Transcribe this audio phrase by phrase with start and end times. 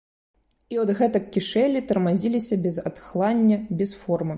[0.75, 4.29] І от гэтак кішэлі, тармазіліся без адхлання, без формы.